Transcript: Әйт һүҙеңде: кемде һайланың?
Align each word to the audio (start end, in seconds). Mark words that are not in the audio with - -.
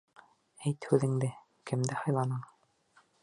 Әйт 0.69 0.87
һүҙеңде: 0.93 1.29
кемде 1.71 1.99
һайланың? 2.05 2.43